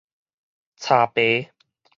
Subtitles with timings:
[0.77, 1.51] 柴耙